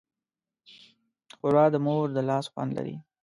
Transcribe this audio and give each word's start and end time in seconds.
ښوروا 1.37 1.65
د 1.73 1.75
مور 1.85 2.05
د 2.13 2.17
لاس 2.29 2.45
خوند 2.51 2.71
لري. 2.77 2.95